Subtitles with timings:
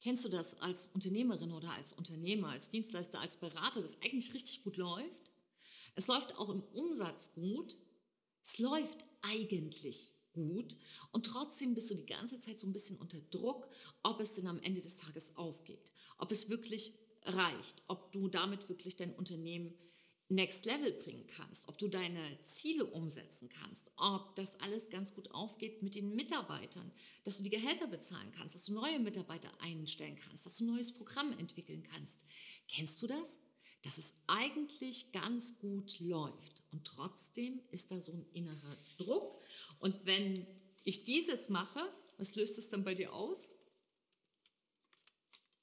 [0.00, 4.62] Kennst du das als Unternehmerin oder als Unternehmer, als Dienstleister, als Berater, das eigentlich richtig
[4.62, 5.32] gut läuft?
[5.94, 7.76] Es läuft auch im Umsatz gut.
[8.42, 10.76] Es läuft eigentlich gut
[11.10, 13.68] und trotzdem bist du die ganze Zeit so ein bisschen unter Druck,
[14.02, 16.94] ob es denn am Ende des Tages aufgeht, ob es wirklich
[17.24, 19.74] reicht, ob du damit wirklich dein Unternehmen
[20.30, 25.30] Next Level bringen kannst, ob du deine Ziele umsetzen kannst, ob das alles ganz gut
[25.30, 26.90] aufgeht mit den Mitarbeitern,
[27.24, 30.74] dass du die Gehälter bezahlen kannst, dass du neue Mitarbeiter einstellen kannst, dass du ein
[30.74, 32.26] neues Programm entwickeln kannst.
[32.68, 33.40] Kennst du das?
[33.82, 39.40] Dass es eigentlich ganz gut läuft und trotzdem ist da so ein innerer Druck.
[39.78, 40.46] Und wenn
[40.84, 41.80] ich dieses mache,
[42.18, 43.50] was löst es dann bei dir aus?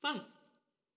[0.02, 0.40] Was?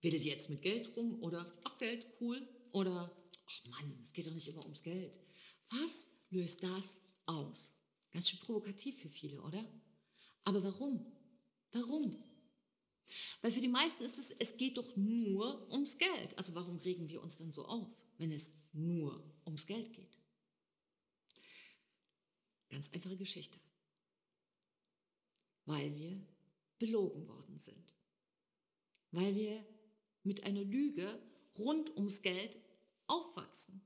[0.00, 3.10] Wedelt ihr jetzt mit Geld rum oder ach Geld, cool oder
[3.48, 5.18] ach Mann, es geht doch nicht immer ums Geld.
[5.70, 7.72] Was löst das aus?
[8.12, 9.64] Ganz schön provokativ für viele, oder?
[10.44, 11.04] Aber warum?
[11.72, 12.22] Warum?
[13.40, 16.36] Weil für die meisten ist es, es geht doch nur ums Geld.
[16.36, 20.18] Also warum regen wir uns dann so auf, wenn es nur ums Geld geht?
[22.68, 23.58] Ganz einfache Geschichte.
[25.64, 26.26] Weil wir
[26.78, 27.94] belogen worden sind.
[29.10, 29.66] Weil wir
[30.22, 31.22] mit einer Lüge
[31.56, 32.58] rund ums Geld
[33.08, 33.82] aufwachsen.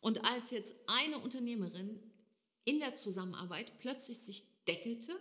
[0.00, 2.00] Und als jetzt eine Unternehmerin
[2.64, 5.18] in der Zusammenarbeit plötzlich sich deckelte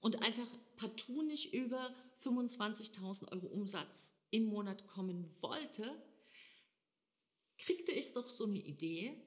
[0.00, 6.02] und einfach partout nicht über 25.000 Euro Umsatz im Monat kommen wollte,
[7.58, 9.20] kriegte ich doch so eine Idee,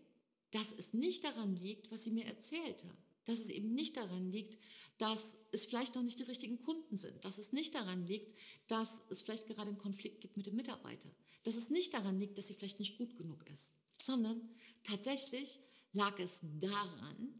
[0.51, 2.87] dass es nicht daran liegt, was sie mir erzählte.
[3.25, 4.57] Dass es eben nicht daran liegt,
[4.97, 7.25] dass es vielleicht noch nicht die richtigen Kunden sind.
[7.25, 8.33] Dass es nicht daran liegt,
[8.67, 11.09] dass es vielleicht gerade einen Konflikt gibt mit dem Mitarbeiter
[11.47, 14.53] dass es nicht daran liegt, dass sie vielleicht nicht gut genug ist, sondern
[14.83, 15.61] tatsächlich
[15.93, 17.39] lag es daran,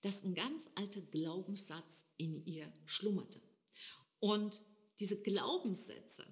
[0.00, 3.40] dass ein ganz alter Glaubenssatz in ihr schlummerte.
[4.18, 4.60] Und
[4.98, 6.26] diese Glaubenssätze,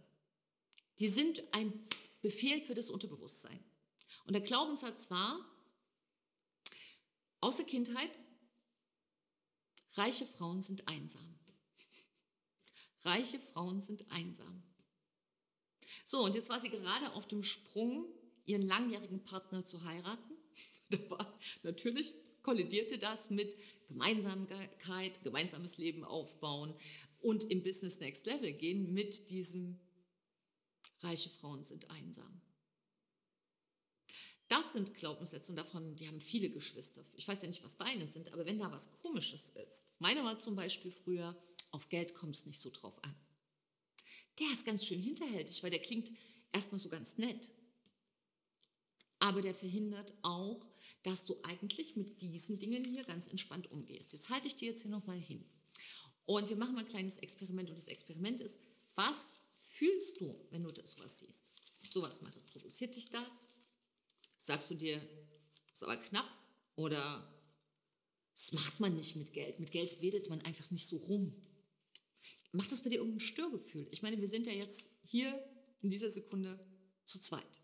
[0.99, 1.87] die sind ein
[2.23, 3.63] Befehl für das Unterbewusstsein.
[4.25, 5.49] Und der Glaubenssatz war,
[7.39, 8.19] aus der Kindheit,
[9.93, 11.39] reiche Frauen sind einsam.
[13.05, 14.65] Reiche Frauen sind einsam.
[16.05, 18.07] So, und jetzt war sie gerade auf dem Sprung,
[18.45, 20.33] ihren langjährigen Partner zu heiraten.
[20.91, 26.75] Da war natürlich kollidierte das mit Gemeinsamkeit, gemeinsames Leben aufbauen
[27.21, 29.81] und im Business Next Level gehen mit diesem
[31.01, 32.43] reiche Frauen sind einsam.
[34.49, 37.03] Das sind Glaubenssätze und davon, die haben viele Geschwister.
[37.15, 39.95] Ich weiß ja nicht, was deine sind, aber wenn da was Komisches ist.
[39.99, 41.35] Meine war zum Beispiel früher,
[41.71, 43.17] auf Geld kommt es nicht so drauf an
[44.39, 46.11] der ist ganz schön hinterhältig, weil der klingt
[46.53, 47.51] erstmal so ganz nett.
[49.19, 50.67] Aber der verhindert auch,
[51.03, 54.13] dass du eigentlich mit diesen Dingen hier ganz entspannt umgehst.
[54.13, 55.45] Jetzt halte ich dir jetzt hier nochmal hin.
[56.25, 57.71] Und wir machen mal ein kleines Experiment.
[57.71, 58.61] Und das Experiment ist,
[58.95, 61.53] was fühlst du, wenn du das sowas siehst?
[61.85, 62.39] Sowas mache.
[62.53, 63.47] Provoziert dich das?
[64.39, 65.01] Sagst du dir,
[65.73, 66.29] ist aber knapp?
[66.77, 67.29] Oder
[68.35, 69.59] das macht man nicht mit Geld.
[69.61, 71.35] Mit Geld wedelt man einfach nicht so rum.
[72.53, 73.89] Macht das bei dir irgendein Störgefühl?
[73.91, 75.43] Ich meine, wir sind ja jetzt hier
[75.81, 76.59] in dieser Sekunde
[77.05, 77.61] zu zweit.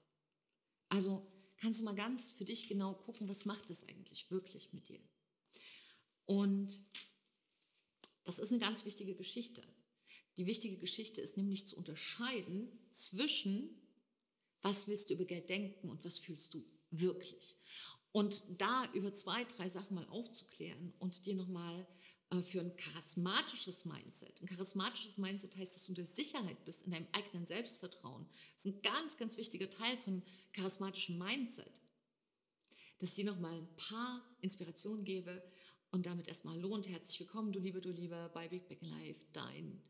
[0.89, 4.89] Also kannst du mal ganz für dich genau gucken, was macht es eigentlich wirklich mit
[4.89, 5.01] dir?
[6.25, 6.81] Und
[8.25, 9.63] das ist eine ganz wichtige Geschichte.
[10.37, 13.71] Die wichtige Geschichte ist nämlich zu unterscheiden zwischen,
[14.63, 17.57] was willst du über Geld denken und was fühlst du wirklich.
[18.13, 21.87] Und da über zwei, drei Sachen mal aufzuklären und dir nochmal
[22.43, 24.41] für ein charismatisches Mindset.
[24.43, 28.27] Ein charismatisches Mindset heißt, dass du in der Sicherheit bist, in deinem eigenen Selbstvertrauen.
[28.55, 30.23] Das ist ein ganz, ganz wichtiger Teil von
[30.53, 31.81] charismatischem Mindset.
[32.99, 35.43] Dass ich dir noch mal ein paar Inspirationen gebe
[35.91, 39.83] und damit erstmal und herzlich willkommen, du Liebe, du Lieber, bei Big Bang Life, dein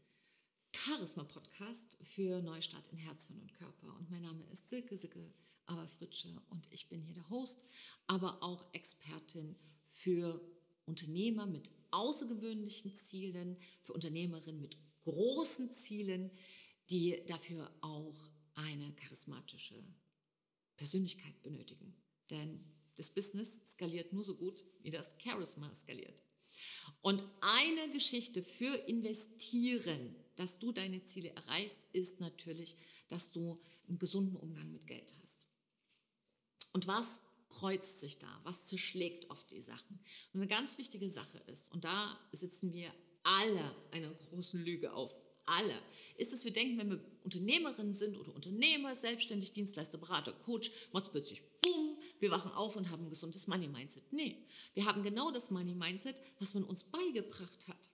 [0.73, 3.97] Charisma-Podcast für Neustart in Herz, und Körper.
[3.97, 5.33] Und mein Name ist Silke Silke
[5.67, 7.65] Aberfritsche und ich bin hier der Host,
[8.07, 10.41] aber auch Expertin für
[10.87, 16.31] Unternehmer mit außergewöhnlichen Zielen, für Unternehmerinnen mit großen Zielen,
[16.91, 19.83] die dafür auch eine charismatische
[20.77, 21.95] Persönlichkeit benötigen.
[22.31, 22.65] Denn
[22.97, 26.23] das Business skaliert nur so gut, wie das Charisma skaliert.
[27.01, 32.77] Und eine Geschichte für Investieren, dass du deine Ziele erreichst, ist natürlich,
[33.09, 35.47] dass du einen gesunden Umgang mit Geld hast.
[36.73, 38.41] Und was kreuzt sich da?
[38.45, 40.01] Was zerschlägt oft die Sachen?
[40.33, 42.93] Und eine ganz wichtige Sache ist, und da sitzen wir
[43.23, 45.17] alle einer großen Lüge auf,
[45.49, 45.75] alle,
[46.17, 51.11] ist, dass wir denken, wenn wir Unternehmerinnen sind oder Unternehmer, selbstständig, Dienstleister, Berater, Coach, macht
[51.11, 54.13] plötzlich bumm, wir wachen auf und haben ein gesundes Money-Mindset.
[54.13, 57.91] Nee, wir haben genau das Money-Mindset, was man uns beigebracht hat.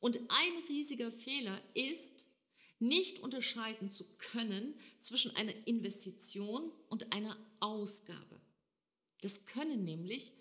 [0.00, 2.28] Und ein riesiger Fehler ist,
[2.80, 8.40] nicht unterscheiden zu können zwischen einer Investition und einer Ausgabe.
[9.20, 10.32] Das können nämlich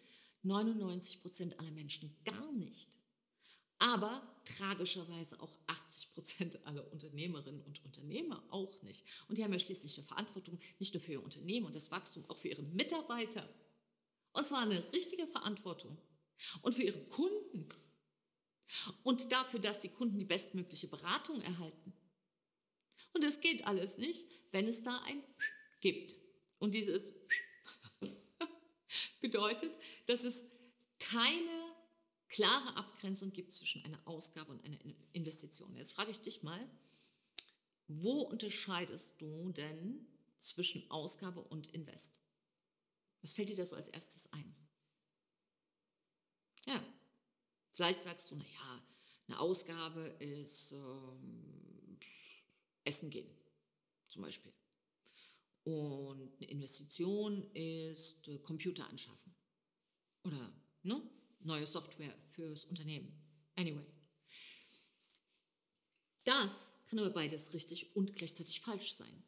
[0.44, 2.90] 99 Prozent aller Menschen gar nicht.
[3.80, 9.06] Aber tragischerweise auch 80 Prozent aller Unternehmerinnen und Unternehmer auch nicht.
[9.28, 12.26] Und die haben ja schließlich eine Verantwortung, nicht nur für ihr Unternehmen und das Wachstum,
[12.28, 13.48] auch für ihre Mitarbeiter.
[14.34, 15.98] Und zwar eine richtige Verantwortung.
[16.62, 17.68] Und für ihre Kunden.
[19.04, 21.94] Und dafür, dass die Kunden die bestmögliche Beratung erhalten.
[23.14, 25.24] Und es geht alles nicht, wenn es da ein
[25.82, 26.16] gibt.
[26.60, 27.14] Und dieses
[29.19, 30.46] bedeutet, dass es
[31.00, 31.75] keine
[32.28, 34.78] klare Abgrenzung gibt zwischen einer Ausgabe und einer
[35.14, 35.75] Investition.
[35.75, 36.60] Jetzt frage ich dich mal,
[37.88, 40.06] wo unterscheidest du denn
[40.40, 42.19] zwischen Ausgabe und Invest?
[43.22, 44.56] Was fällt dir da so als erstes ein?
[46.66, 46.84] Ja,
[47.72, 48.84] vielleicht sagst du, naja,
[49.28, 51.98] eine Ausgabe ist ähm,
[52.84, 53.30] Essen gehen,
[54.10, 54.54] zum Beispiel.
[55.68, 59.36] Und eine Investition ist äh, Computer anschaffen.
[60.24, 60.54] Oder
[60.84, 61.02] ne,
[61.42, 63.12] neue Software fürs Unternehmen.
[63.58, 63.86] Anyway.
[66.24, 69.24] Das kann aber beides richtig und gleichzeitig falsch sein.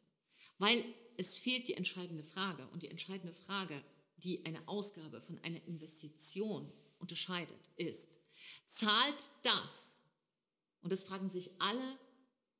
[0.56, 0.82] Weil
[1.18, 2.66] es fehlt die entscheidende Frage.
[2.68, 3.84] Und die entscheidende Frage,
[4.16, 8.18] die eine Ausgabe von einer Investition unterscheidet, ist,
[8.64, 10.00] zahlt das,
[10.80, 11.98] und das fragen sich alle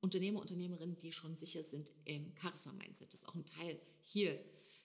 [0.00, 3.12] Unternehmer, Unternehmerinnen, die schon sicher sind im Charisma-Mindset.
[3.12, 4.34] Das ist auch ein Teil hier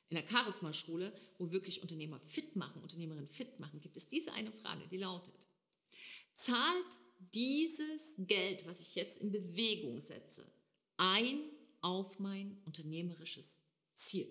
[0.10, 4.52] in der Charisma-Schule, wo wirklich Unternehmer fit machen, Unternehmerinnen fit machen, gibt es diese eine
[4.52, 5.48] Frage, die lautet,
[6.34, 7.00] zahlt
[7.34, 10.46] dieses Geld, was ich jetzt in Bewegung setze,
[10.98, 11.40] ein
[11.82, 13.60] auf mein unternehmerisches
[13.96, 14.28] Ziel?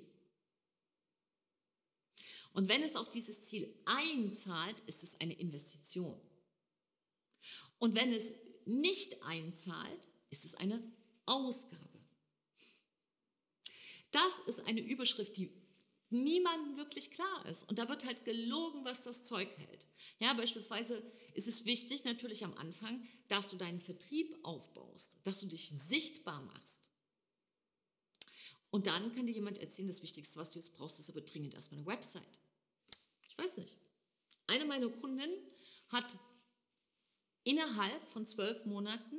[2.53, 6.21] Und wenn es auf dieses Ziel einzahlt, ist es eine Investition.
[7.79, 8.35] Und wenn es
[8.65, 10.83] nicht einzahlt, ist es eine
[11.27, 11.79] Ausgabe.
[14.11, 15.51] Das ist eine Überschrift, die
[16.11, 17.69] niemandem wirklich klar ist.
[17.69, 19.89] Und da wird halt gelogen, was das Zeug hält.
[20.19, 21.03] Ja, beispielsweise
[21.35, 26.43] ist es wichtig natürlich am Anfang, dass du deinen Vertrieb aufbaust, dass du dich sichtbar
[26.43, 26.91] machst.
[28.71, 31.55] Und dann kann dir jemand erzählen, das Wichtigste, was du jetzt brauchst, ist aber dringend
[31.55, 32.41] erstmal eine Website.
[33.29, 33.77] Ich weiß nicht.
[34.47, 35.35] Eine meiner Kundinnen
[35.89, 36.19] hat
[37.45, 39.17] innerhalb von zwölf Monaten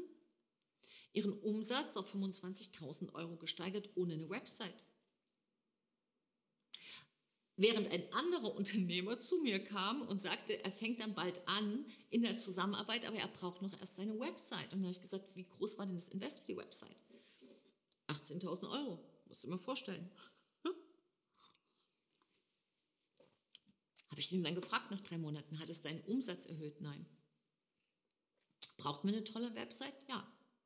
[1.15, 4.85] ihren Umsatz auf 25.000 Euro gesteigert ohne eine Website.
[7.57, 12.21] Während ein anderer Unternehmer zu mir kam und sagte, er fängt dann bald an in
[12.21, 14.73] der Zusammenarbeit, aber er braucht noch erst seine Website.
[14.73, 16.97] Und dann habe ich gesagt, wie groß war denn das Invest für die Website?
[18.07, 20.11] 18.000 Euro, musst du dir mal vorstellen.
[24.09, 26.79] Habe ich ihn dann gefragt nach drei Monaten, hat es deinen Umsatz erhöht?
[26.79, 27.06] Nein.
[28.77, 29.94] Braucht man eine tolle Website?
[30.07, 30.25] Ja.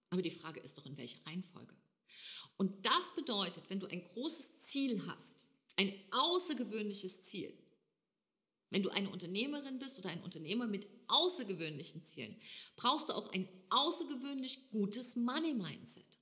[0.09, 1.75] Aber die Frage ist doch, in welcher Reihenfolge.
[2.57, 5.45] Und das bedeutet, wenn du ein großes Ziel hast,
[5.75, 7.57] ein außergewöhnliches Ziel,
[8.71, 12.35] wenn du eine Unternehmerin bist oder ein Unternehmer mit außergewöhnlichen Zielen,
[12.75, 16.19] brauchst du auch ein außergewöhnlich gutes Money-Mindset.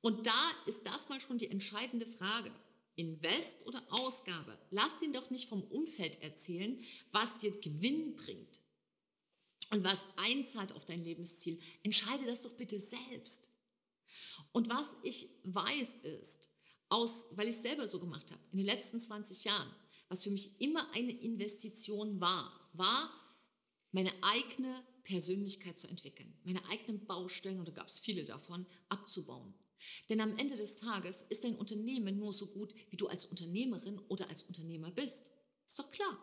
[0.00, 2.50] Und da ist das mal schon die entscheidende Frage.
[2.96, 4.58] Invest oder Ausgabe?
[4.70, 6.78] Lass ihn doch nicht vom Umfeld erzählen,
[7.10, 8.63] was dir Gewinn bringt
[9.74, 11.58] und was einzahlt auf dein Lebensziel.
[11.82, 13.50] Entscheide das doch bitte selbst.
[14.52, 16.48] Und was ich weiß ist,
[16.88, 19.68] aus, weil ich selber so gemacht habe, in den letzten 20 Jahren,
[20.08, 23.10] was für mich immer eine Investition war, war
[23.90, 29.54] meine eigene Persönlichkeit zu entwickeln, meine eigenen Baustellen, da gab es viele davon, abzubauen.
[30.08, 33.98] Denn am Ende des Tages ist dein Unternehmen nur so gut, wie du als Unternehmerin
[34.06, 35.32] oder als Unternehmer bist.
[35.66, 36.16] Ist doch klar.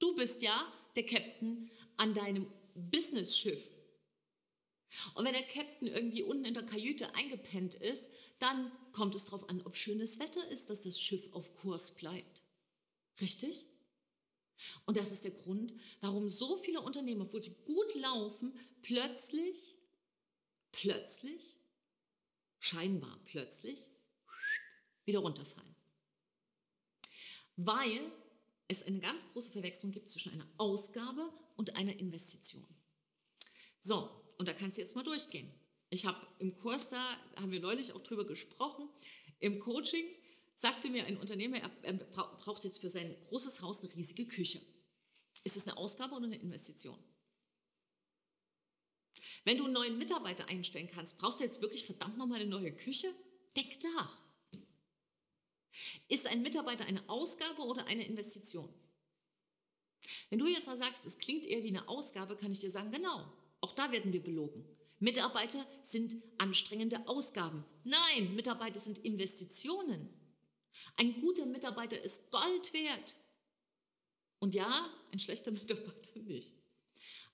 [0.00, 3.68] Du bist ja der Captain an deinem Business-Schiff.
[5.14, 9.48] Und wenn der Captain irgendwie unten in der Kajüte eingepennt ist, dann kommt es darauf
[9.50, 12.42] an, ob schönes Wetter ist, dass das Schiff auf Kurs bleibt.
[13.20, 13.66] Richtig?
[14.86, 19.76] Und das ist der Grund, warum so viele Unternehmen, obwohl sie gut laufen, plötzlich,
[20.72, 21.56] plötzlich,
[22.58, 23.90] scheinbar plötzlich,
[25.04, 25.76] wieder runterfallen.
[27.56, 28.12] Weil
[28.68, 32.66] es eine ganz große Verwechslung gibt zwischen einer Ausgabe und einer Investition.
[33.80, 35.52] So, und da kannst du jetzt mal durchgehen.
[35.90, 38.88] Ich habe im Kurs da, haben wir neulich auch drüber gesprochen,
[39.40, 40.04] im Coaching
[40.54, 44.60] sagte mir ein Unternehmer, er braucht jetzt für sein großes Haus eine riesige Küche.
[45.44, 46.98] Ist das eine Ausgabe oder eine Investition?
[49.44, 52.72] Wenn du einen neuen Mitarbeiter einstellen kannst, brauchst du jetzt wirklich verdammt nochmal eine neue
[52.72, 53.08] Küche?
[53.56, 54.18] Denk nach.
[56.08, 58.72] Ist ein Mitarbeiter eine Ausgabe oder eine Investition?
[60.30, 62.90] Wenn du jetzt mal sagst, es klingt eher wie eine Ausgabe, kann ich dir sagen,
[62.90, 64.64] genau, auch da werden wir belogen.
[65.00, 67.64] Mitarbeiter sind anstrengende Ausgaben.
[67.84, 70.08] Nein, Mitarbeiter sind Investitionen.
[70.96, 73.16] Ein guter Mitarbeiter ist Gold wert.
[74.40, 76.54] Und ja, ein schlechter Mitarbeiter nicht.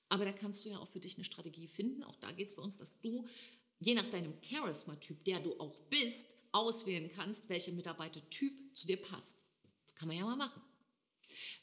[0.09, 2.05] Aber da kannst du ja auch für dich eine Strategie finden.
[2.05, 3.27] Auch da geht es bei uns, dass du,
[3.81, 9.45] je nach deinem Charisma-Typ, der du auch bist, auswählen kannst, welcher Mitarbeitertyp zu dir passt.
[9.95, 10.63] Kann man ja mal machen.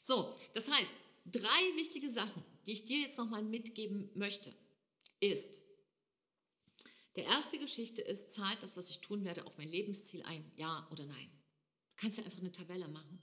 [0.00, 0.94] So, das heißt,
[1.26, 4.54] drei wichtige Sachen, die ich dir jetzt nochmal mitgeben möchte,
[5.20, 5.60] ist,
[7.16, 10.88] der erste Geschichte ist, zahlt das, was ich tun werde, auf mein Lebensziel ein, ja
[10.90, 11.30] oder nein.
[11.90, 13.20] Du kannst ja einfach eine Tabelle machen.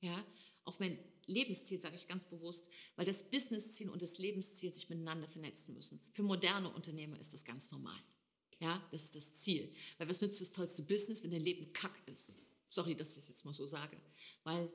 [0.00, 0.24] Ja,
[0.64, 5.28] auf mein Lebensziel sage ich ganz bewusst, weil das Businessziel und das Lebensziel sich miteinander
[5.28, 6.00] vernetzen müssen.
[6.12, 7.98] Für moderne Unternehmer ist das ganz normal.
[8.60, 9.72] Ja, das ist das Ziel.
[9.98, 12.32] Weil was nützt das tollste Business, wenn dein Leben kack ist?
[12.70, 14.00] Sorry, dass ich das jetzt mal so sage.
[14.42, 14.70] Weil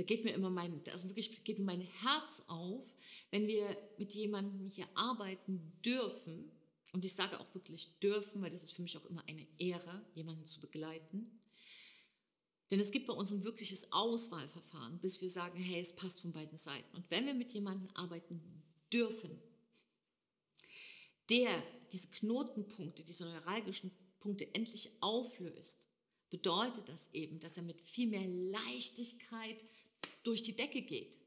[0.00, 2.86] da geht mir immer mein, also wirklich geht mir mein Herz auf,
[3.30, 6.50] wenn wir mit jemandem hier arbeiten dürfen.
[6.94, 10.02] Und ich sage auch wirklich dürfen, weil das ist für mich auch immer eine Ehre,
[10.14, 11.38] jemanden zu begleiten.
[12.70, 16.32] Denn es gibt bei uns ein wirkliches Auswahlverfahren, bis wir sagen, hey, es passt von
[16.32, 16.96] beiden Seiten.
[16.96, 18.40] Und wenn wir mit jemandem arbeiten
[18.90, 19.38] dürfen,
[21.28, 25.90] der diese Knotenpunkte, diese neuralgischen Punkte endlich auflöst,
[26.30, 29.62] bedeutet das eben, dass er mit viel mehr Leichtigkeit
[30.22, 31.18] durch die Decke geht.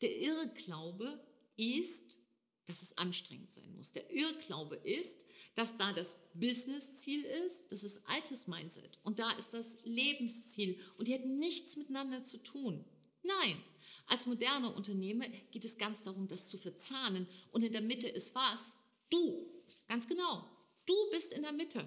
[0.00, 1.20] Der Irrglaube
[1.56, 2.18] ist,
[2.66, 3.92] dass es anstrengend sein muss.
[3.92, 9.54] Der Irrglaube ist, dass da das Businessziel ist, das ist altes Mindset und da ist
[9.54, 12.84] das Lebensziel und die hätten nichts miteinander zu tun.
[13.22, 13.62] Nein,
[14.06, 18.34] als moderner Unternehmer geht es ganz darum, das zu verzahnen und in der Mitte ist
[18.34, 18.76] was?
[19.10, 19.50] Du,
[19.86, 20.48] ganz genau.
[20.86, 21.86] Du bist in der Mitte.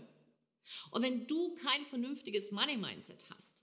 [0.92, 3.61] Und wenn du kein vernünftiges Money-Mindset hast,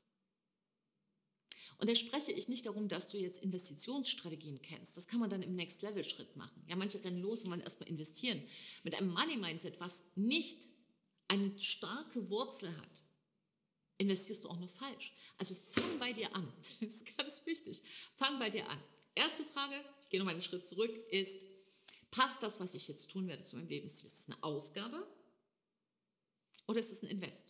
[1.78, 4.97] und da spreche ich nicht darum, dass du jetzt Investitionsstrategien kennst.
[4.97, 6.61] Das kann man dann im Next-Level-Schritt machen.
[6.66, 8.42] Ja, manche rennen los und wollen erstmal investieren.
[8.82, 10.66] Mit einem Money-Mindset, was nicht
[11.28, 13.04] eine starke Wurzel hat,
[13.99, 15.12] investierst du auch noch falsch.
[15.37, 16.52] Also fang bei dir an.
[16.80, 17.80] Das ist ganz wichtig.
[18.16, 18.82] Fang bei dir an.
[19.14, 21.44] Erste Frage, ich gehe noch mal einen Schritt zurück, ist,
[22.11, 24.06] passt das, was ich jetzt tun werde, zu meinem Lebensziel?
[24.06, 25.06] Ist das eine Ausgabe
[26.66, 27.49] oder ist es ein Invest?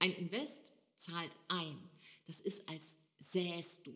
[0.00, 1.78] Ein Invest zahlt ein.
[2.26, 3.94] Das ist als säst du.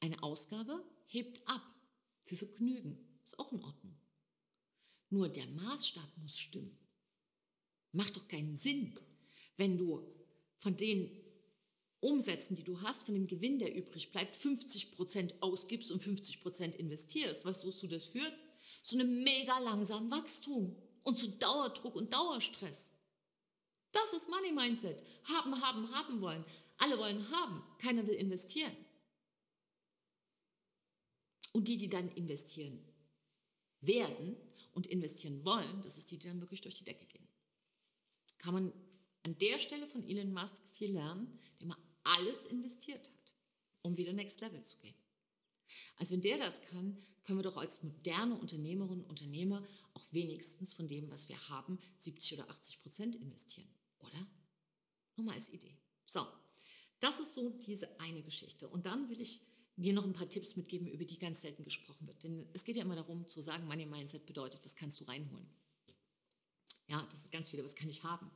[0.00, 1.62] Eine Ausgabe hebt ab
[2.22, 2.98] für Vergnügen.
[3.24, 3.96] Ist auch in Ordnung.
[5.08, 6.76] Nur der Maßstab muss stimmen.
[7.92, 8.98] Macht doch keinen Sinn,
[9.56, 10.06] wenn du
[10.58, 11.10] von den
[12.00, 17.44] Umsätzen, die du hast, von dem Gewinn, der übrig bleibt, 50% ausgibst und 50% investierst.
[17.44, 18.32] Was wozu das führt?
[18.82, 22.92] Zu einem mega langsamen Wachstum und zu Dauerdruck und Dauerstress.
[23.92, 25.02] Das ist Money Mindset.
[25.24, 26.44] Haben, haben, haben wollen.
[26.80, 28.74] Alle wollen haben, keiner will investieren.
[31.52, 32.82] Und die, die dann investieren
[33.80, 34.36] werden
[34.72, 37.28] und investieren wollen, das ist die, die dann wirklich durch die Decke gehen.
[38.38, 38.72] Kann man
[39.24, 43.34] an der Stelle von Elon Musk viel lernen, der mal alles investiert hat,
[43.82, 44.94] um wieder Next Level zu gehen.
[45.96, 50.72] Also wenn der das kann, können wir doch als moderne Unternehmerinnen und Unternehmer auch wenigstens
[50.72, 53.68] von dem, was wir haben, 70 oder 80 Prozent investieren,
[53.98, 54.26] oder?
[55.16, 55.76] Nur mal als Idee.
[56.06, 56.26] So,
[57.00, 58.68] das ist so diese eine Geschichte.
[58.68, 59.40] Und dann will ich
[59.76, 62.22] dir noch ein paar Tipps mitgeben, über die ganz selten gesprochen wird.
[62.22, 65.48] Denn es geht ja immer darum zu sagen, Money Mindset bedeutet, was kannst du reinholen?
[66.88, 68.30] Ja, das ist ganz viel, was kann ich haben?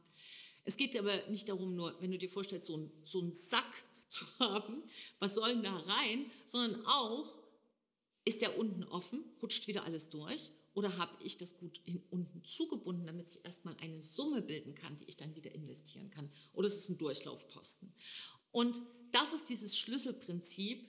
[0.65, 3.85] Es geht aber nicht darum, nur, wenn du dir vorstellst, so, ein, so einen Sack
[4.09, 4.83] zu haben,
[5.19, 7.27] was soll denn da rein, sondern auch,
[8.25, 11.81] ist der unten offen, rutscht wieder alles durch oder habe ich das gut
[12.11, 16.31] unten zugebunden, damit sich erstmal eine Summe bilden kann, die ich dann wieder investieren kann?
[16.53, 17.95] Oder ist es ein Durchlaufposten?
[18.55, 18.81] Und
[19.11, 20.89] das ist dieses Schlüsselprinzip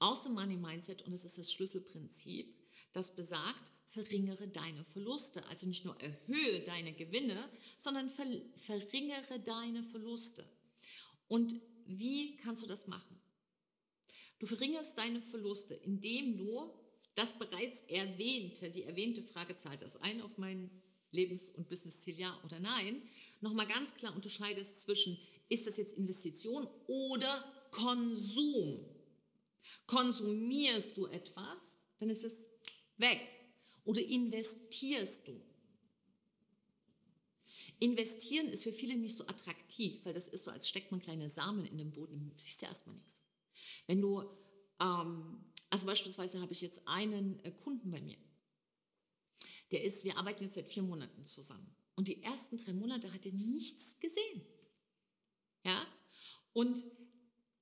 [0.00, 2.52] aus dem Money Mindset und es ist das Schlüsselprinzip,
[2.92, 5.46] das besagt, verringere deine Verluste.
[5.46, 8.26] Also nicht nur erhöhe deine Gewinne, sondern ver
[8.56, 10.44] verringere deine Verluste.
[11.28, 11.54] Und
[11.86, 13.16] wie kannst du das machen?
[14.40, 16.74] Du verringerst deine Verluste, indem du
[17.14, 20.68] das bereits erwähnte, die erwähnte Frage zahlt das ein auf mein
[21.12, 23.08] Lebens- und Businessziel, ja oder nein,
[23.40, 25.16] nochmal ganz klar unterscheidest zwischen
[25.48, 28.84] ist das jetzt Investition oder Konsum?
[29.86, 32.46] Konsumierst du etwas, dann ist es
[32.96, 33.20] weg.
[33.84, 35.40] Oder investierst du?
[37.80, 41.28] Investieren ist für viele nicht so attraktiv, weil das ist so, als steckt man kleine
[41.28, 43.22] Samen in den Boden, siehst du erstmal nichts.
[43.86, 44.22] Wenn du,
[44.80, 48.18] ähm, also beispielsweise habe ich jetzt einen äh, Kunden bei mir,
[49.70, 51.74] der ist, wir arbeiten jetzt seit vier Monaten zusammen.
[51.94, 54.42] Und die ersten drei Monate hat er nichts gesehen.
[55.64, 55.86] Ja?
[56.52, 56.84] Und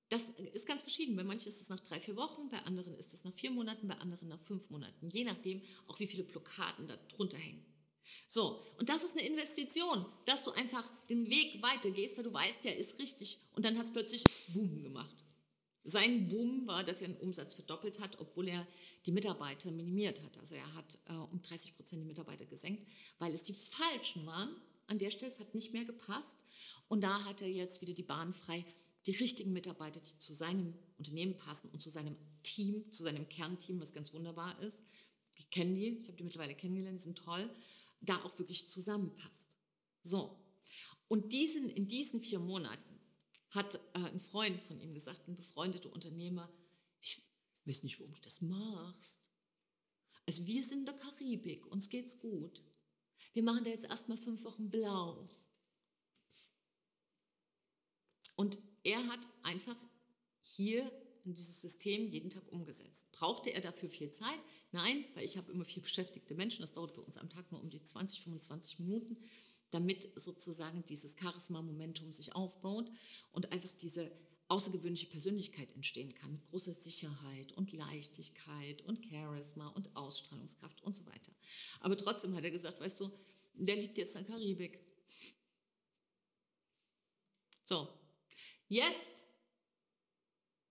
[0.08, 1.16] das ist ganz verschieden.
[1.16, 3.88] Bei manchen ist es nach drei, vier Wochen, bei anderen ist es nach vier Monaten,
[3.88, 5.08] bei anderen nach fünf Monaten.
[5.08, 7.64] Je nachdem, auch wie viele Blockaden da drunter hängen.
[8.28, 12.64] So, und das ist eine Investition, dass du einfach den Weg weitergehst, weil du weißt,
[12.64, 13.40] ja, ist richtig.
[13.52, 14.22] Und dann hat es plötzlich
[14.54, 15.14] Boom gemacht.
[15.82, 18.66] Sein Boom war, dass er den Umsatz verdoppelt hat, obwohl er
[19.06, 20.38] die Mitarbeiter minimiert hat.
[20.38, 22.86] Also er hat äh, um 30 Prozent die Mitarbeiter gesenkt,
[23.18, 24.56] weil es die falschen waren.
[24.86, 26.38] An der Stelle, es hat nicht mehr gepasst.
[26.88, 28.64] Und da hat er jetzt wieder die Bahn frei,
[29.06, 33.80] die richtigen Mitarbeiter, die zu seinem Unternehmen passen und zu seinem Team, zu seinem Kernteam,
[33.80, 34.84] was ganz wunderbar ist.
[35.36, 37.48] Ich kenne die, ich habe die mittlerweile kennengelernt, die sind toll,
[38.00, 39.58] da auch wirklich zusammenpasst.
[40.02, 40.38] So.
[41.08, 43.00] Und diesen, in diesen vier Monaten
[43.50, 46.50] hat äh, ein Freund von ihm gesagt, ein befreundeter Unternehmer,
[47.00, 47.22] ich
[47.64, 49.20] weiß nicht, warum du das machst.
[50.26, 52.62] Also wir sind in der Karibik, uns geht's gut.
[53.36, 55.28] Wir machen da jetzt erstmal fünf Wochen blau.
[58.34, 59.76] Und er hat einfach
[60.40, 60.90] hier
[61.26, 63.12] in dieses System jeden Tag umgesetzt.
[63.12, 64.38] Brauchte er dafür viel Zeit?
[64.72, 66.62] Nein, weil ich habe immer vier beschäftigte Menschen.
[66.62, 69.18] Das dauert bei uns am Tag nur um die 20, 25 Minuten,
[69.68, 72.90] damit sozusagen dieses Charisma-Momentum sich aufbaut
[73.32, 74.10] und einfach diese
[74.48, 81.04] außergewöhnliche Persönlichkeit entstehen kann mit großer Sicherheit und Leichtigkeit und Charisma und Ausstrahlungskraft und so
[81.06, 81.32] weiter.
[81.80, 83.10] Aber trotzdem hat er gesagt, weißt du,
[83.54, 84.78] der liegt jetzt in der Karibik.
[87.64, 87.88] So,
[88.68, 89.24] jetzt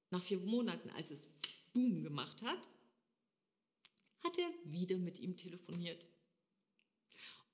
[0.09, 1.27] nach vier Monaten, als es
[1.73, 2.69] Boom gemacht hat,
[4.23, 6.07] hat er wieder mit ihm telefoniert.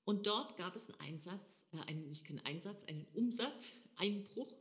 [0.04, 4.52] Und dort gab es einen Einsatz, äh, einen, nicht keinen Einsatz, einen Umsatzeinbruch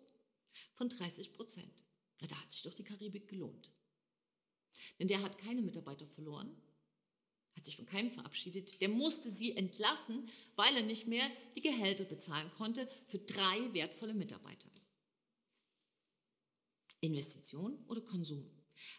[0.81, 1.83] von 30 Prozent.
[2.21, 3.71] Na, da hat sich doch die Karibik gelohnt.
[4.97, 6.59] Denn der hat keine Mitarbeiter verloren,
[7.55, 8.81] hat sich von keinem verabschiedet.
[8.81, 14.15] Der musste sie entlassen, weil er nicht mehr die Gehälter bezahlen konnte für drei wertvolle
[14.15, 14.71] Mitarbeiter.
[17.01, 18.49] Investition oder Konsum?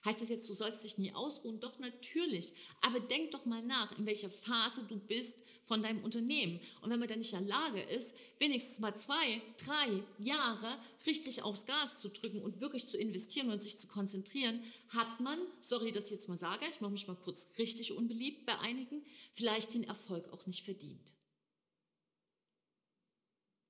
[0.05, 1.61] Heißt das jetzt, du sollst dich nie ausruhen?
[1.61, 2.55] Doch natürlich.
[2.81, 6.61] Aber denk doch mal nach, in welcher Phase du bist von deinem Unternehmen.
[6.81, 11.43] Und wenn man dann nicht in der Lage ist, wenigstens mal zwei, drei Jahre richtig
[11.43, 15.93] aufs Gas zu drücken und wirklich zu investieren und sich zu konzentrieren, hat man, sorry,
[15.93, 19.75] dass ich jetzt mal sage, ich mache mich mal kurz richtig unbeliebt bei einigen, vielleicht
[19.75, 21.15] den Erfolg auch nicht verdient.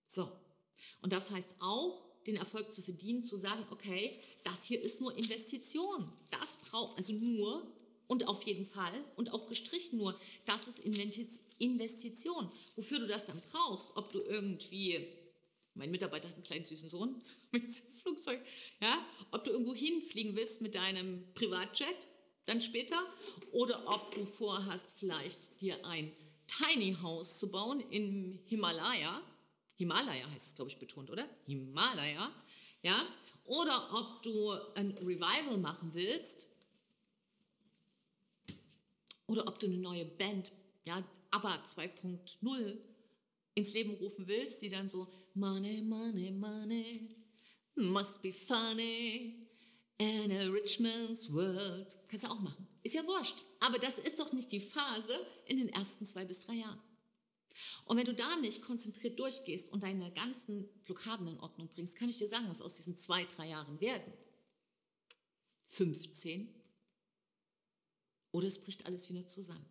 [0.07, 0.31] So.
[1.01, 5.17] Und das heißt auch, den Erfolg zu verdienen, zu sagen, okay, das hier ist nur
[5.17, 6.13] Investition.
[6.31, 7.67] Das braucht, also nur
[8.07, 10.81] und auf jeden Fall und auch gestrichen nur, das ist
[11.59, 12.51] Investition.
[12.77, 15.07] Wofür du das dann brauchst, ob du irgendwie,
[15.75, 17.71] mein Mitarbeiter hat einen kleinen süßen Sohn mit
[18.03, 18.41] Flugzeug,
[18.81, 22.07] ja, ob du irgendwo hinfliegen willst mit deinem Privatjet,
[22.45, 23.01] dann später,
[23.53, 26.13] oder ob du vorhast, vielleicht dir ein
[26.47, 29.23] Tiny House zu bauen im Himalaya,
[29.77, 31.29] Himalaya heißt es, glaube ich, betont, oder?
[31.47, 32.31] Himalaya,
[32.83, 33.07] ja?
[33.45, 36.47] Oder ob du ein Revival machen willst
[39.27, 40.53] oder ob du eine neue Band,
[40.85, 42.79] ja, ABBA 2.0
[43.55, 47.09] ins Leben rufen willst, die dann so Money, Money, Money,
[47.75, 49.49] must be funny,
[49.99, 51.97] in a rich man's world.
[52.09, 52.67] Kannst du auch machen.
[52.83, 53.37] Ist ja wurscht.
[53.61, 55.15] Aber das ist doch nicht die Phase
[55.47, 56.81] in den ersten zwei bis drei Jahren.
[57.85, 62.09] Und wenn du da nicht konzentriert durchgehst und deine ganzen Blockaden in Ordnung bringst, kann
[62.09, 64.13] ich dir sagen, was aus diesen zwei, drei Jahren werden.
[65.67, 66.53] 15.
[68.33, 69.67] Oder es bricht alles wieder zusammen.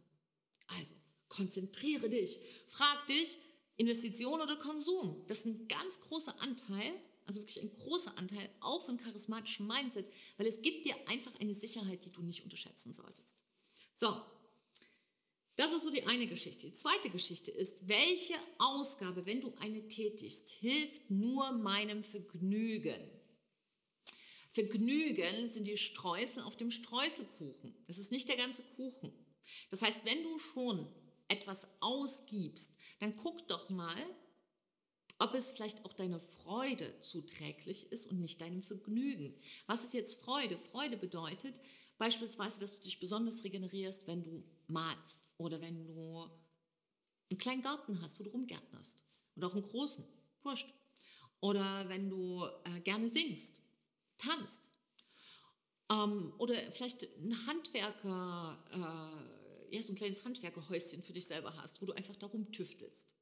[0.79, 0.95] Also,
[1.29, 2.39] konzentriere dich.
[2.67, 3.37] Frag dich,
[3.77, 5.23] Investition oder Konsum.
[5.27, 6.93] Das ist ein ganz großer Anteil,
[7.25, 10.05] also wirklich ein großer Anteil auch von charismatischem Mindset,
[10.37, 13.41] weil es gibt dir einfach eine Sicherheit, die du nicht unterschätzen solltest.
[13.93, 14.21] So,
[15.55, 16.67] das ist so die eine Geschichte.
[16.67, 22.99] Die zweite Geschichte ist, welche Ausgabe, wenn du eine tätigst, hilft nur meinem Vergnügen?
[24.51, 27.73] Vergnügen sind die Streusel auf dem Streuselkuchen.
[27.87, 29.13] Das ist nicht der ganze Kuchen.
[29.69, 30.87] Das heißt, wenn du schon
[31.27, 34.05] etwas ausgibst, dann guck doch mal,
[35.19, 39.35] ob es vielleicht auch deiner Freude zuträglich ist und nicht deinem Vergnügen.
[39.67, 40.57] Was ist jetzt Freude?
[40.57, 41.59] Freude bedeutet,
[42.01, 46.27] Beispielsweise, dass du dich besonders regenerierst, wenn du malst oder wenn du
[47.29, 49.05] einen kleinen Garten hast, wo du rumgärtnerst.
[49.35, 50.03] Oder auch einen großen,
[50.41, 50.73] wurscht.
[51.41, 53.61] Oder wenn du äh, gerne singst,
[54.17, 54.71] tanzt.
[55.91, 61.83] Ähm, oder vielleicht ein Handwerker, äh, ja, so ein kleines Handwerkerhäuschen für dich selber hast,
[61.83, 63.13] wo du einfach darum tüftelst.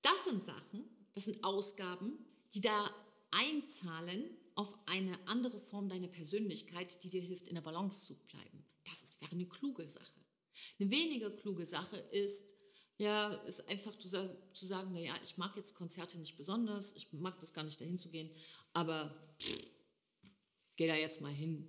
[0.00, 2.88] Das sind Sachen, das sind Ausgaben, die da
[3.32, 8.64] einzahlen auf eine andere Form deiner Persönlichkeit, die dir hilft, in der Balance zu bleiben.
[8.84, 10.20] Das wäre eine kluge Sache.
[10.80, 12.54] Eine weniger kluge Sache ist,
[12.96, 14.08] ja, ist einfach zu,
[14.52, 17.98] zu sagen, naja, ich mag jetzt Konzerte nicht besonders, ich mag das gar nicht dahin
[17.98, 18.30] zu gehen,
[18.72, 19.14] aber
[20.76, 21.68] geh da jetzt mal hin.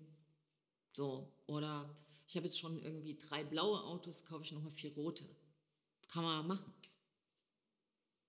[0.93, 1.93] So, oder
[2.25, 5.27] ich habe jetzt schon irgendwie drei blaue Autos, kaufe ich nochmal vier rote.
[6.07, 6.73] Kann man machen.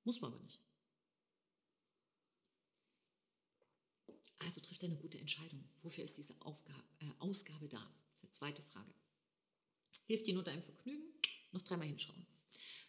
[0.02, 0.60] Muss man aber nicht.
[4.48, 5.62] Also trifft eine gute Entscheidung.
[5.82, 7.76] Wofür ist diese Aufgabe, äh, Ausgabe da?
[7.76, 8.90] Das ist die zweite Frage.
[10.06, 11.04] Hilft dir nur deinem Vergnügen?
[11.52, 12.26] Noch dreimal hinschauen.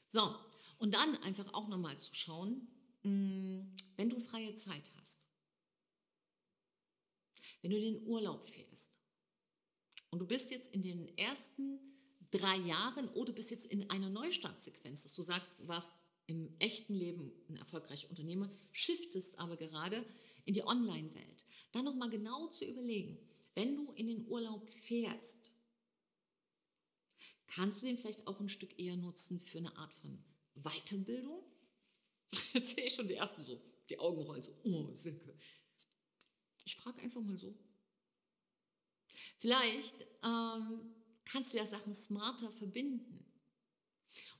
[0.08, 0.38] So,
[0.78, 2.66] und dann einfach auch nochmal zu schauen,
[3.04, 5.28] mh, mm, wenn du freie Zeit hast,
[7.62, 8.98] wenn du den Urlaub fährst
[10.12, 11.78] und du bist jetzt in den ersten
[12.32, 15.92] drei Jahren oder bist jetzt in einer Neustartsequenz, dass du sagst, du warst
[16.28, 20.06] im echten Leben ein erfolgreicher Unternehmer, shiftest aber gerade
[20.46, 21.46] in die Online-Welt.
[21.72, 23.18] Dann nochmal genau zu überlegen,
[23.56, 25.52] wenn du in den Urlaub fährst,
[27.48, 30.24] kannst du den vielleicht auch ein Stück eher nutzen für eine Art von
[30.56, 31.44] Weiterbildung?
[32.54, 35.36] Jetzt sehe ich schon die ersten so, die Augen rollen so, oh Silke.
[36.66, 37.58] Ich frage einfach mal so.
[39.38, 40.94] Vielleicht ähm,
[41.26, 43.26] kannst du ja Sachen smarter verbinden.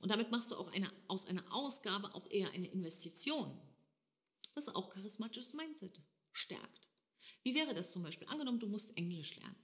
[0.00, 3.60] Und damit machst du auch eine, aus einer Ausgabe auch eher eine Investition.
[4.54, 6.88] Ist auch charismatisches Mindset stärkt.
[7.42, 8.28] Wie wäre das zum Beispiel?
[8.28, 9.56] Angenommen, du musst Englisch lernen.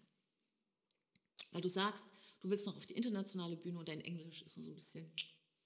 [1.50, 2.08] Weil du sagst,
[2.40, 5.12] du willst noch auf die internationale Bühne und dein Englisch ist so ein bisschen,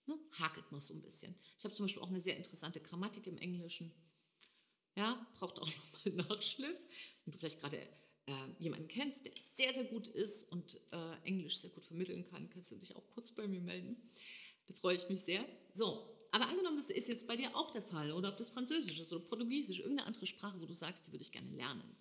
[0.06, 1.35] ne, hakelt noch so ein bisschen.
[1.59, 3.92] Ich habe zum Beispiel auch eine sehr interessante Grammatik im Englischen.
[4.96, 5.68] Ja, braucht auch
[6.04, 6.78] nochmal Nachschliff.
[7.24, 11.59] Wenn du vielleicht gerade äh, jemanden kennst, der sehr, sehr gut ist und äh, Englisch
[11.59, 14.11] sehr gut vermitteln kann, kannst du dich auch kurz bei mir melden.
[14.66, 15.44] Da freue ich mich sehr.
[15.72, 19.00] So, aber angenommen, das ist jetzt bei dir auch der Fall, oder ob das Französisch
[19.00, 21.96] ist oder Portugiesisch, irgendeine andere Sprache, wo du sagst, die würde ich gerne lernen,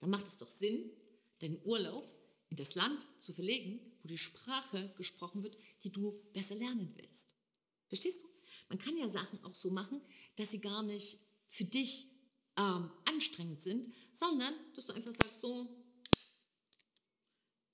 [0.00, 0.90] dann macht es doch Sinn,
[1.38, 2.10] deinen Urlaub
[2.48, 7.34] in das Land zu verlegen, wo die Sprache gesprochen wird, die du besser lernen willst.
[7.88, 8.26] Verstehst du?
[8.68, 10.00] Man kann ja Sachen auch so machen,
[10.36, 12.08] dass sie gar nicht für dich
[12.56, 15.68] ähm, anstrengend sind, sondern dass du einfach sagst, so,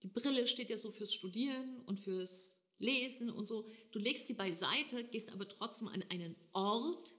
[0.03, 3.68] die Brille steht ja so fürs Studieren und fürs Lesen und so.
[3.92, 7.14] Du legst sie beiseite, gehst aber trotzdem an einen Ort,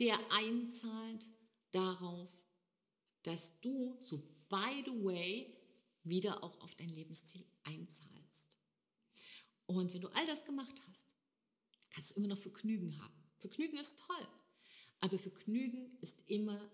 [0.00, 1.30] der einzahlt
[1.70, 2.30] darauf,
[3.22, 5.56] dass du, so by the way,
[6.02, 8.58] wieder auch auf dein Lebensziel einzahlst.
[9.66, 11.14] Und wenn du all das gemacht hast,
[11.90, 13.14] kannst du immer noch Vergnügen haben.
[13.38, 14.28] Vergnügen ist toll,
[15.00, 16.70] aber Vergnügen ist immer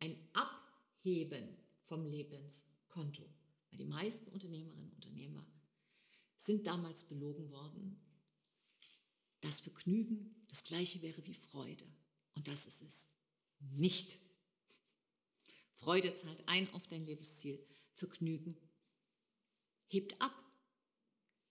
[0.00, 3.22] ein Abheben vom Lebenskonto.
[3.70, 5.46] Weil die meisten Unternehmerinnen und Unternehmer
[6.36, 8.00] sind damals belogen worden.
[9.40, 11.86] Das Vergnügen das gleiche wäre wie Freude.
[12.34, 13.10] Und das ist es
[13.60, 14.18] nicht.
[15.74, 17.62] Freude zahlt ein auf dein Lebensziel.
[17.92, 18.56] Vergnügen
[19.88, 20.32] hebt ab.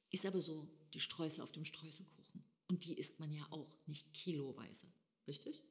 [0.09, 2.43] Ist aber so die Streusel auf dem Streuselkuchen.
[2.67, 4.91] Und die isst man ja auch nicht kiloweise.
[5.27, 5.61] Richtig?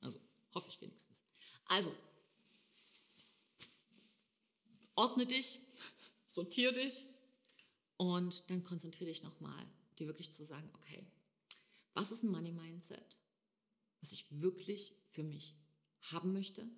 [0.00, 0.20] Also
[0.54, 1.24] hoffe ich wenigstens.
[1.64, 1.92] Also,
[4.94, 5.58] ordne dich,
[6.28, 7.06] sortiere dich,
[7.96, 9.66] und dann konzentriere dich nochmal,
[9.98, 11.06] dir wirklich zu sagen, okay,
[11.94, 13.18] was ist ein Money Mindset,
[14.00, 15.54] was ich wirklich für mich
[16.00, 16.68] haben möchte?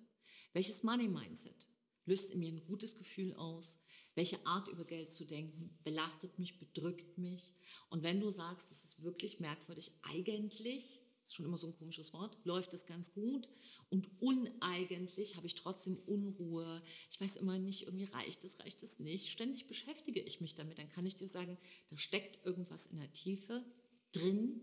[0.53, 1.67] Welches Money Mindset
[2.05, 3.79] löst in mir ein gutes Gefühl aus?
[4.15, 7.53] Welche Art über Geld zu denken belastet mich, bedrückt mich?
[7.89, 12.13] Und wenn du sagst, das ist wirklich merkwürdig, eigentlich ist schon immer so ein komisches
[12.13, 13.49] Wort, läuft es ganz gut
[13.89, 16.81] und uneigentlich habe ich trotzdem Unruhe.
[17.09, 19.29] Ich weiß immer nicht, irgendwie reicht es, reicht es nicht.
[19.29, 20.77] Ständig beschäftige ich mich damit.
[20.77, 21.57] Dann kann ich dir sagen,
[21.89, 23.65] da steckt irgendwas in der Tiefe
[24.13, 24.61] drin,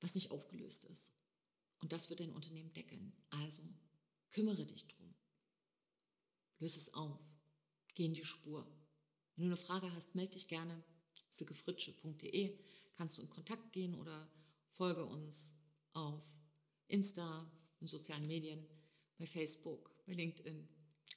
[0.00, 1.12] was nicht aufgelöst ist.
[1.78, 3.12] Und das wird dein Unternehmen deckeln.
[3.30, 3.62] Also
[4.30, 5.14] kümmere dich drum.
[6.58, 7.18] Löse es auf.
[7.94, 8.66] Geh in die Spur.
[9.36, 10.82] Wenn du eine Frage hast, melde dich gerne.
[11.30, 12.58] silkefritsche.de
[12.94, 14.28] kannst du in Kontakt gehen oder
[14.72, 15.54] Folge uns
[15.92, 16.34] auf
[16.88, 18.66] Insta, in sozialen Medien,
[19.18, 20.66] bei Facebook, bei LinkedIn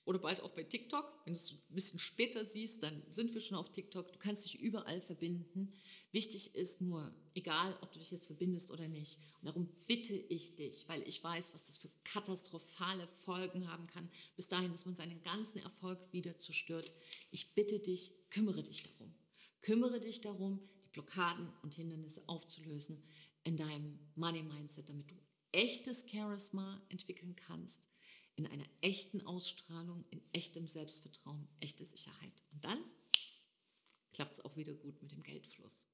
[0.04, 1.06] oder bald auch bei TikTok.
[1.24, 4.12] Wenn du es ein bisschen später siehst, dann sind wir schon auf TikTok.
[4.12, 5.74] Du kannst dich überall verbinden.
[6.12, 10.56] Wichtig ist nur, egal ob du dich jetzt verbindest oder nicht, und darum bitte ich
[10.56, 14.96] dich, weil ich weiß, was das für katastrophale Folgen haben kann, bis dahin, dass man
[14.96, 16.91] seinen ganzen Erfolg wieder zerstört.
[17.32, 19.13] Ich bitte dich, kümmere dich darum.
[19.62, 23.02] Kümmere dich darum, die Blockaden und Hindernisse aufzulösen
[23.45, 25.15] in deinem Money Mindset, damit du
[25.51, 27.88] echtes Charisma entwickeln kannst,
[28.36, 32.43] in einer echten Ausstrahlung, in echtem Selbstvertrauen, echte Sicherheit.
[32.51, 32.84] Und dann
[34.12, 35.86] klappt es auch wieder gut mit dem Geldfluss.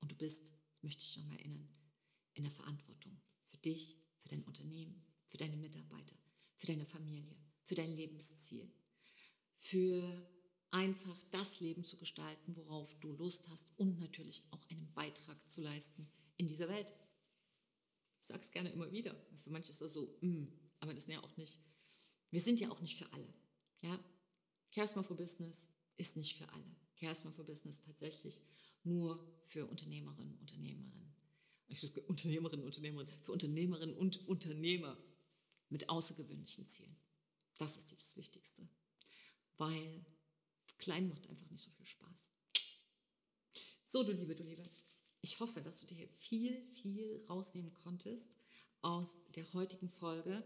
[0.00, 1.68] Und du bist, das möchte ich noch mal erinnern,
[2.32, 6.16] in der Verantwortung für dich, für dein Unternehmen, für deine Mitarbeiter,
[6.56, 8.72] für deine Familie, für dein Lebensziel,
[9.56, 10.28] für
[10.70, 15.60] einfach das Leben zu gestalten, worauf du Lust hast und natürlich auch einen Beitrag zu
[15.60, 16.92] leisten in dieser Welt.
[18.20, 19.14] Ich sage es gerne immer wieder.
[19.36, 20.46] Für manche ist das so, mm,
[20.80, 21.60] aber das ist ja auch nicht,
[22.30, 23.32] wir sind ja auch nicht für alle.
[23.82, 23.98] Ja?
[24.70, 26.76] Charisma for Business ist nicht für alle.
[26.94, 28.40] Charisma for Business tatsächlich
[28.82, 31.14] nur für Unternehmerinnen, Unternehmerinnen.
[31.66, 34.96] Ich Unternehmerinnen, Unternehmerinnen, für Unternehmerinnen und Unternehmer
[35.70, 36.96] mit außergewöhnlichen Zielen.
[37.58, 38.68] Das ist das Wichtigste.
[39.56, 40.04] Weil
[40.78, 42.30] klein macht einfach nicht so viel Spaß.
[43.84, 44.62] So, du Liebe, du Liebe.
[45.24, 48.36] Ich hoffe, dass du dir viel, viel rausnehmen konntest
[48.82, 50.44] aus der heutigen Folge.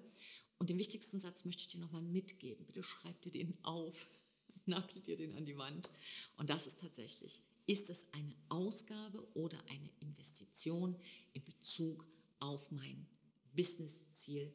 [0.57, 2.65] Und den wichtigsten Satz möchte ich dir nochmal mitgeben.
[2.65, 4.09] Bitte schreib dir den auf,
[4.67, 5.91] nagel dir den an die Wand.
[6.37, 10.97] Und das ist tatsächlich, ist es eine Ausgabe oder eine Investition
[11.33, 12.07] in Bezug
[12.39, 13.05] auf mein
[13.57, 14.55] Businessziel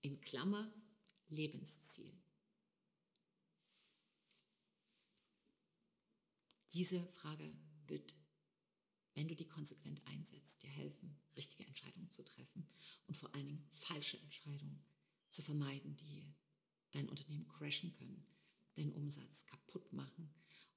[0.00, 0.72] in Klammer
[1.28, 2.10] Lebensziel?
[6.72, 7.52] Diese Frage
[7.86, 8.14] wird
[9.18, 12.68] wenn du die konsequent einsetzt, dir helfen, richtige Entscheidungen zu treffen
[13.08, 14.80] und vor allen Dingen falsche Entscheidungen
[15.28, 16.32] zu vermeiden, die
[16.92, 18.24] dein Unternehmen crashen können,
[18.76, 20.32] deinen Umsatz kaputt machen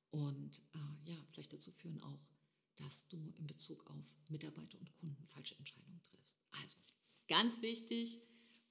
[0.10, 2.20] und äh, ja, vielleicht dazu führen auch,
[2.78, 6.40] dass du in Bezug auf Mitarbeiter und Kunden falsche Entscheidungen triffst.
[6.64, 6.78] Also,
[7.28, 8.24] ganz wichtig,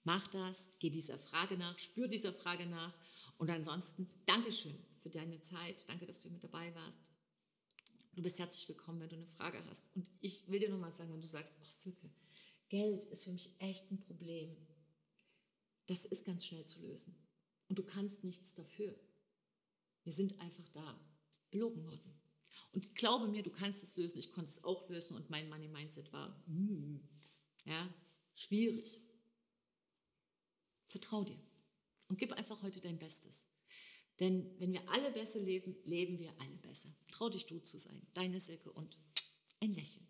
[0.02, 2.98] mach das, geh dieser Frage nach, spür dieser Frage nach
[3.38, 7.09] und ansonsten Dankeschön für deine Zeit, danke, dass du mit dabei warst.
[8.12, 9.94] Du bist herzlich willkommen, wenn du eine Frage hast.
[9.94, 12.10] Und ich will dir nochmal sagen, wenn du sagst, ach Silke,
[12.68, 14.56] Geld ist für mich echt ein Problem.
[15.86, 17.14] Das ist ganz schnell zu lösen.
[17.68, 18.98] Und du kannst nichts dafür.
[20.02, 21.00] Wir sind einfach da,
[21.50, 22.20] belogen worden.
[22.72, 24.18] Und glaube mir, du kannst es lösen.
[24.18, 27.00] Ich konnte es auch lösen und mein Money Mindset war, mm,
[27.64, 27.94] ja,
[28.34, 29.00] schwierig.
[30.88, 31.38] Vertrau dir
[32.08, 33.46] und gib einfach heute dein Bestes.
[34.20, 36.94] Denn wenn wir alle besser leben, leben wir alle besser.
[37.10, 38.00] Trau dich du zu sein.
[38.14, 38.98] Deine Silke und
[39.60, 40.06] ein Lächeln.